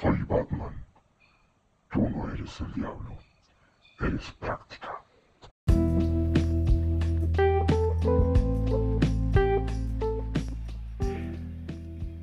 [0.00, 0.74] Soy Batman.
[1.92, 3.16] Tú no eres el diablo.
[4.00, 4.88] Eres práctica.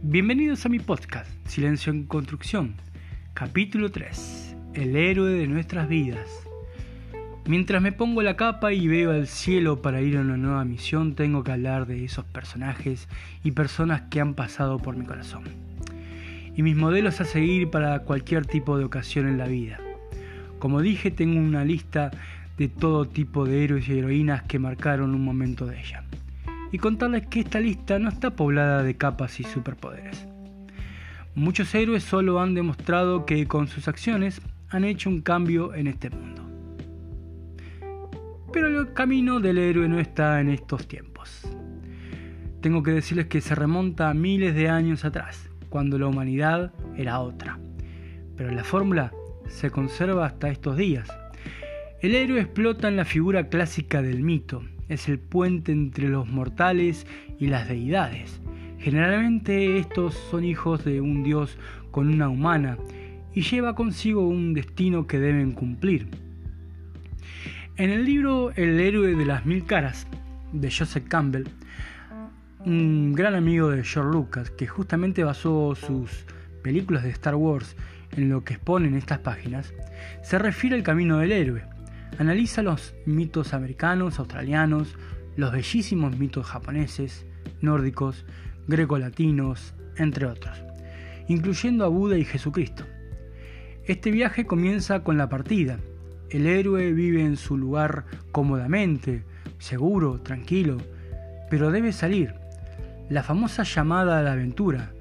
[0.01, 2.75] Bienvenidos a mi podcast, Silencio en Construcción,
[3.33, 6.27] capítulo 3, El héroe de nuestras vidas.
[7.45, 11.15] Mientras me pongo la capa y veo al cielo para ir a una nueva misión,
[11.15, 13.07] tengo que hablar de esos personajes
[13.45, 15.70] y personas que han pasado por mi corazón.
[16.61, 19.79] Y mis modelos a seguir para cualquier tipo de ocasión en la vida.
[20.59, 22.11] Como dije, tengo una lista
[22.55, 26.03] de todo tipo de héroes y heroínas que marcaron un momento de ella.
[26.71, 30.27] Y contarles que esta lista no está poblada de capas y superpoderes.
[31.33, 36.11] Muchos héroes solo han demostrado que con sus acciones han hecho un cambio en este
[36.11, 36.43] mundo.
[38.53, 41.41] Pero el camino del héroe no está en estos tiempos.
[42.61, 47.21] Tengo que decirles que se remonta a miles de años atrás, cuando la humanidad era
[47.21, 47.57] otra.
[48.37, 49.11] Pero la fórmula
[49.47, 51.09] se conserva hasta estos días.
[52.01, 57.07] El héroe explota en la figura clásica del mito, es el puente entre los mortales
[57.39, 58.41] y las deidades.
[58.79, 61.57] Generalmente estos son hijos de un dios
[61.91, 62.77] con una humana
[63.33, 66.07] y lleva consigo un destino que deben cumplir.
[67.77, 70.05] En el libro El héroe de las mil caras
[70.51, 71.47] de Joseph Campbell,
[72.65, 76.25] un gran amigo de George Lucas, que justamente basó sus
[76.61, 77.75] películas de Star Wars
[78.11, 79.73] en lo que exponen estas páginas,
[80.21, 81.63] se refiere al camino del héroe.
[82.19, 84.95] Analiza los mitos americanos, australianos,
[85.37, 87.25] los bellísimos mitos japoneses,
[87.61, 88.25] nórdicos,
[88.67, 90.61] greco-latinos, entre otros,
[91.27, 92.85] incluyendo a Buda y Jesucristo.
[93.85, 95.79] Este viaje comienza con la partida,
[96.29, 99.23] el héroe vive en su lugar cómodamente,
[99.57, 100.77] seguro, tranquilo,
[101.49, 102.40] pero debe salir.
[103.11, 104.93] La famosa llamada a la aventura,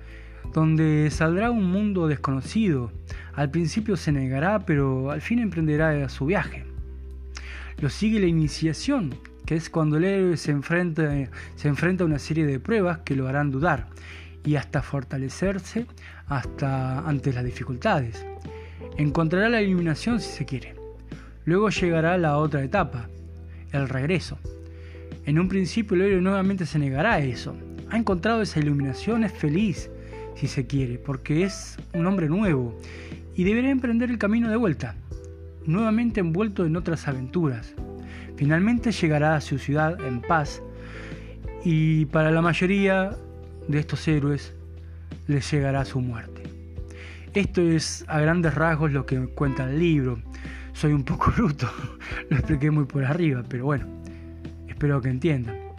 [0.53, 2.91] donde saldrá un mundo desconocido.
[3.35, 6.65] Al principio se negará, pero al fin emprenderá su viaje.
[7.79, 9.15] Lo sigue la iniciación,
[9.47, 11.09] que es cuando el héroe se enfrenta,
[11.55, 13.87] se enfrenta a una serie de pruebas que lo harán dudar
[14.45, 15.87] y hasta fortalecerse
[16.27, 18.27] hasta ante las dificultades.
[18.99, 20.75] Encontrará la iluminación si se quiere.
[21.45, 23.09] Luego llegará la otra etapa,
[23.71, 24.37] el regreso.
[25.27, 27.55] En un principio el héroe nuevamente se negará a eso.
[27.91, 29.91] Ha encontrado esa iluminación, es feliz,
[30.37, 32.79] si se quiere, porque es un hombre nuevo
[33.35, 34.95] y deberá emprender el camino de vuelta,
[35.67, 37.75] nuevamente envuelto en otras aventuras.
[38.37, 40.63] Finalmente llegará a su ciudad en paz
[41.65, 43.17] y para la mayoría
[43.69, 44.55] de estos héroes
[45.27, 46.43] les llegará su muerte.
[47.35, 50.19] Esto es a grandes rasgos lo que cuenta el libro
[50.81, 51.71] soy un poco bruto,
[52.31, 53.87] lo expliqué muy por arriba, pero bueno,
[54.67, 55.70] espero que entiendan.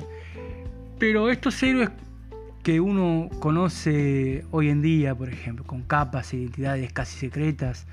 [1.02, 1.90] Pero estos héroes
[2.62, 7.88] que uno conoce hoy en día, por ejemplo, con capas e identidades casi secretas,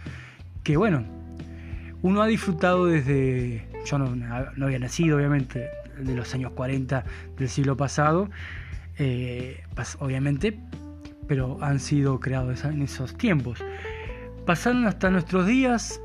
[0.63, 1.07] que bueno,
[2.03, 7.03] uno ha disfrutado desde, yo no, había nacido obviamente, de los años 40
[7.39, 8.29] del siglo pasado,
[8.99, 9.63] eh,
[10.01, 10.61] obviamente,
[11.27, 13.65] pero han sido creados en esos tiempos.
[14.45, 15.99] Pasaron hasta nuestros días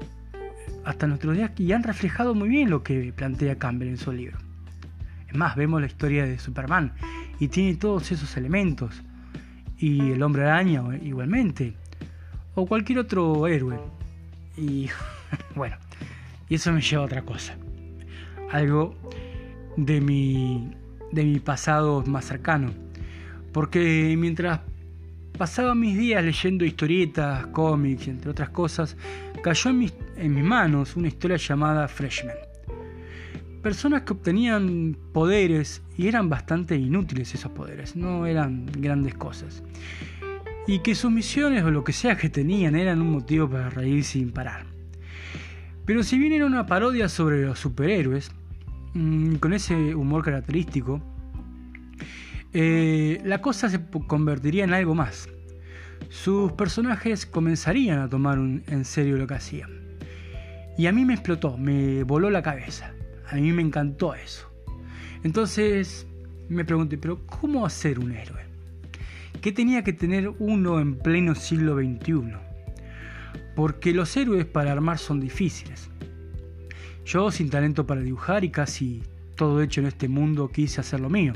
[0.86, 4.38] hasta nuestros días y han reflejado muy bien lo que plantea Campbell en su libro.
[5.34, 6.94] Más, vemos la historia de Superman
[7.40, 9.02] y tiene todos esos elementos.
[9.78, 11.76] Y el hombre araña igualmente.
[12.56, 13.80] O cualquier otro héroe.
[14.56, 14.90] Y
[15.56, 15.78] bueno,
[16.50, 17.56] y eso me lleva a otra cosa.
[18.52, 18.96] Algo
[19.76, 20.72] de mi,
[21.12, 22.72] de mi pasado más cercano.
[23.52, 24.62] Porque mientras
[25.38, 28.96] pasaba mis días leyendo historietas, cómics, entre otras cosas,
[29.42, 32.53] cayó en mis, en mis manos una historia llamada Freshman.
[33.64, 39.64] Personas que obtenían poderes y eran bastante inútiles esos poderes, no eran grandes cosas.
[40.68, 44.04] Y que sus misiones o lo que sea que tenían eran un motivo para reír
[44.04, 44.66] sin parar.
[45.86, 48.32] Pero si bien era una parodia sobre los superhéroes,
[48.96, 51.02] mm, con ese humor característico,
[52.52, 55.30] eh, la cosa se convertiría en algo más.
[56.10, 59.72] Sus personajes comenzarían a tomar en serio lo que hacían.
[60.78, 62.93] Y a mí me explotó, me voló la cabeza.
[63.34, 64.48] A mí me encantó eso.
[65.24, 66.06] Entonces
[66.50, 68.44] me pregunté, pero ¿cómo hacer un héroe?
[69.42, 72.36] ¿Qué tenía que tener uno en pleno siglo XXI?
[73.56, 75.90] Porque los héroes para armar son difíciles.
[77.06, 79.02] Yo sin talento para dibujar y casi
[79.36, 81.34] todo hecho en este mundo quise hacer lo mío.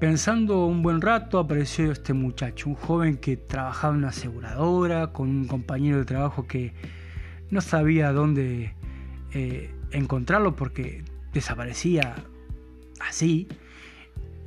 [0.00, 5.28] Pensando un buen rato apareció este muchacho, un joven que trabajaba en una aseguradora, con
[5.28, 6.72] un compañero de trabajo que
[7.50, 8.74] no sabía dónde
[9.32, 12.14] eh, encontrarlo porque desaparecía
[13.00, 13.48] así,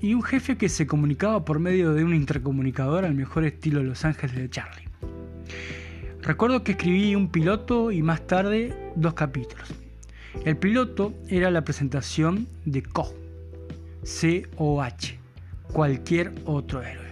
[0.01, 4.05] y un jefe que se comunicaba por medio de un intercomunicador al mejor estilo Los
[4.05, 4.87] Ángeles de Charlie.
[6.21, 9.73] Recuerdo que escribí un piloto y más tarde dos capítulos.
[10.43, 13.13] El piloto era la presentación de Koh,
[14.03, 15.19] C-O-H,
[15.71, 17.05] cualquier otro héroe.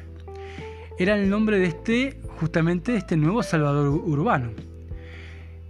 [0.99, 4.51] Era el nombre de este, justamente de este nuevo salvador urbano.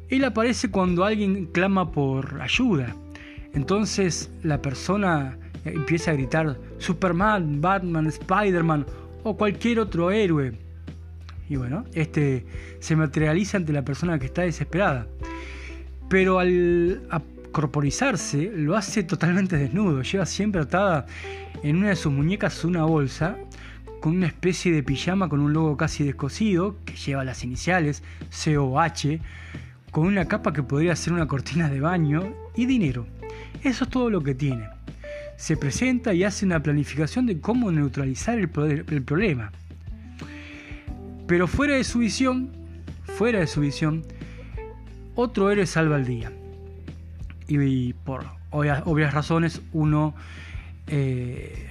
[0.10, 2.96] Él aparece cuando alguien clama por ayuda.
[3.54, 8.86] Entonces la persona empieza a gritar Superman, Batman, Spider-Man
[9.24, 10.54] o cualquier otro héroe.
[11.50, 12.46] Y bueno, este
[12.80, 15.08] se materializa ante la persona que está desesperada.
[16.10, 17.02] Pero al
[17.52, 20.02] corporizarse lo hace totalmente desnudo.
[20.02, 21.06] Lleva siempre atada
[21.62, 23.38] en una de sus muñecas una bolsa
[24.02, 29.22] con una especie de pijama con un logo casi descosido que lleva las iniciales COH,
[29.94, 33.08] con una capa que podría ser una cortina de baño y dinero.
[33.64, 34.68] Eso es todo lo que tiene
[35.44, 39.52] se presenta y hace una planificación de cómo neutralizar el, problema.
[41.28, 42.50] Pero fuera de su visión,
[43.18, 44.04] fuera de su visión,
[45.16, 46.32] otro héroe salva el día.
[47.48, 50.16] Y, por obvias, razones, uno
[50.88, 51.70] eh,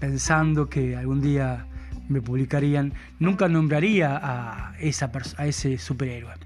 [0.00, 1.66] pensando que algún día
[2.08, 6.43] me publicarían, nunca nombraría a, esa a ese superhéroe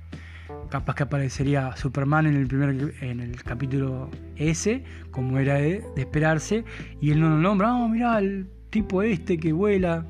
[0.68, 6.64] capaz que aparecería Superman en el primer en el capítulo S, como era de, esperarse,
[7.00, 10.06] y él no lo nombra, oh, mirá, el tipo este que vuela.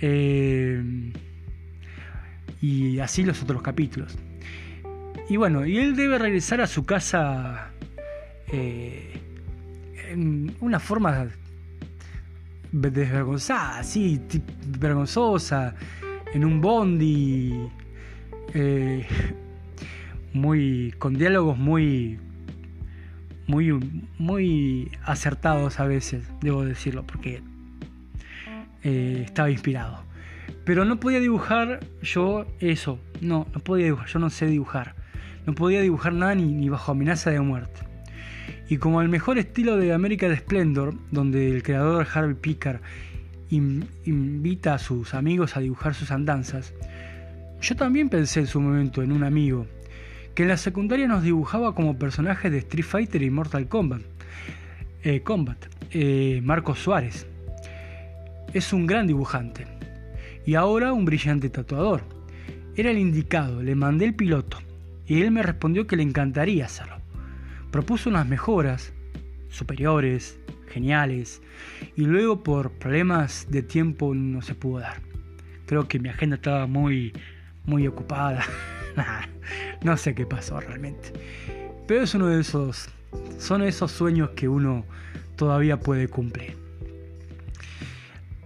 [0.00, 1.12] Eh,
[2.60, 4.16] y así los otros capítulos.
[5.28, 7.70] Y bueno, y él debe regresar a su casa
[8.48, 9.20] eh,
[10.10, 11.28] en una forma
[12.72, 14.20] desvergonzada, así,
[14.78, 15.74] vergonzosa,
[16.34, 17.68] en un bondi.
[18.54, 19.06] Eh,
[20.32, 22.18] muy con diálogos muy
[23.46, 23.72] muy
[24.18, 27.42] muy acertados a veces debo decirlo porque
[28.82, 30.04] eh, estaba inspirado.
[30.64, 34.94] Pero no podía dibujar yo eso no no podía dibujar yo no sé dibujar.
[35.46, 37.80] No podía dibujar nada ni, bajo amenaza de muerte.
[38.68, 42.80] Y como el mejor estilo de American Splendor donde el creador Harvey Pickard
[43.50, 46.72] invita a sus amigos a dibujar sus andanzas
[47.60, 49.66] yo también pensé en su momento en un amigo
[50.34, 54.02] que en la secundaria nos dibujaba como personajes de Street Fighter y Mortal Kombat.
[55.02, 55.58] Eh, Combat,
[55.92, 57.26] eh, Marcos Suárez.
[58.52, 59.66] Es un gran dibujante
[60.46, 62.02] y ahora un brillante tatuador.
[62.76, 64.58] Era el indicado, le mandé el piloto
[65.06, 66.96] y él me respondió que le encantaría hacerlo.
[67.70, 68.92] Propuso unas mejoras
[69.48, 70.38] superiores,
[70.68, 71.42] geniales,
[71.96, 75.02] y luego por problemas de tiempo no se pudo dar.
[75.66, 77.12] Creo que mi agenda estaba muy,
[77.64, 78.42] muy ocupada.
[79.82, 81.12] no sé qué pasó realmente.
[81.86, 82.88] Pero es uno de esos,
[83.38, 84.84] son esos sueños que uno
[85.36, 86.56] todavía puede cumplir.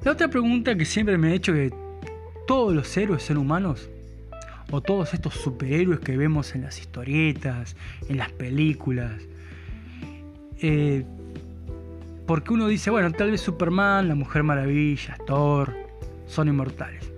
[0.04, 1.76] La otra pregunta que siempre me he hecho es que
[2.46, 3.88] todos los héroes son humanos
[4.70, 7.76] o todos estos superhéroes que vemos en las historietas,
[8.08, 9.12] en las películas.
[10.60, 11.04] Eh,
[12.26, 15.74] porque uno dice, bueno, tal vez Superman, la Mujer Maravilla, Thor,
[16.26, 17.10] son inmortales.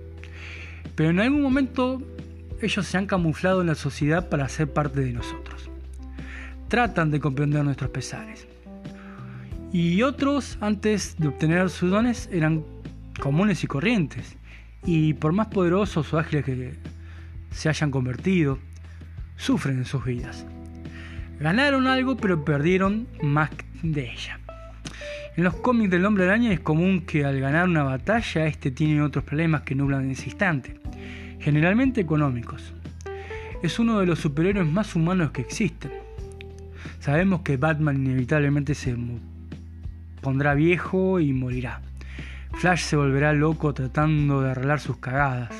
[0.95, 2.01] Pero en algún momento
[2.61, 5.69] ellos se han camuflado en la sociedad para ser parte de nosotros.
[6.67, 8.47] Tratan de comprender nuestros pesares.
[9.71, 12.63] Y otros, antes de obtener sus dones, eran
[13.19, 14.37] comunes y corrientes.
[14.85, 16.73] Y por más poderosos o ágiles que
[17.51, 18.59] se hayan convertido,
[19.35, 20.45] sufren en sus vidas.
[21.39, 23.51] Ganaron algo pero perdieron más
[23.83, 24.39] de ella.
[25.35, 29.03] En los cómics del hombre araña es común que al ganar una batalla este tiene
[29.03, 30.79] otros problemas que nublan en ese instante
[31.39, 32.73] generalmente económicos.
[33.63, 35.91] Es uno de los superhéroes más humanos que existen.
[36.99, 38.95] Sabemos que Batman inevitablemente se
[40.21, 41.81] pondrá viejo y morirá.
[42.53, 45.51] Flash se volverá loco tratando de arreglar sus cagadas.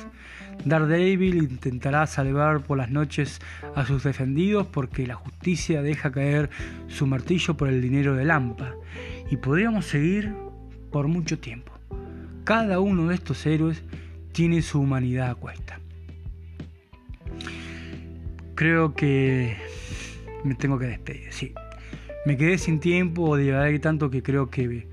[0.64, 3.40] Daredevil intentará salvar por las noches
[3.74, 6.50] a sus defendidos porque la justicia deja caer
[6.88, 8.74] su martillo por el dinero de Lampa.
[9.30, 10.34] Y podríamos seguir
[10.90, 11.72] por mucho tiempo.
[12.44, 13.82] Cada uno de estos héroes
[14.32, 15.80] tiene su humanidad a cuesta.
[18.54, 19.56] Creo que
[20.44, 21.52] me tengo que despedir, sí.
[22.26, 24.86] Me quedé sin tiempo, de tanto que creo que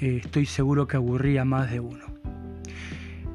[0.00, 2.04] eh, estoy seguro que aburría más de uno.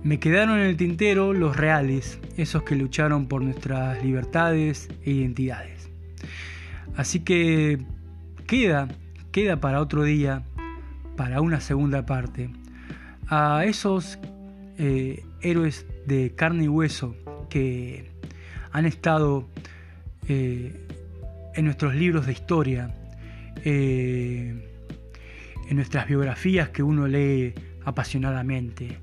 [0.03, 5.89] Me quedaron en el tintero los reales, esos que lucharon por nuestras libertades e identidades.
[6.95, 7.79] Así que
[8.45, 8.87] queda,
[9.31, 10.43] queda para otro día,
[11.15, 12.49] para una segunda parte,
[13.27, 14.19] a esos
[14.77, 17.15] eh, héroes de carne y hueso
[17.49, 18.11] que
[18.71, 19.47] han estado
[20.27, 20.87] eh,
[21.53, 22.93] en nuestros libros de historia,
[23.63, 24.53] eh,
[25.69, 27.53] en nuestras biografías que uno lee
[27.85, 28.99] apasionadamente.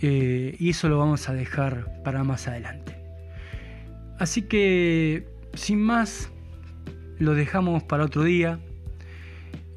[0.00, 2.96] y eso lo vamos a dejar para más adelante.
[4.18, 6.30] Así que, sin más,
[7.18, 8.58] lo dejamos para otro día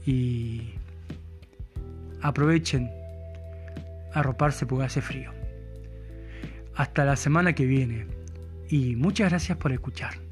[0.05, 0.71] y
[2.21, 2.89] aprovechen
[4.15, 5.31] a roparse porque hace frío.
[6.73, 8.07] Hasta la semana que viene
[8.67, 10.24] y muchas gracias por escuchar.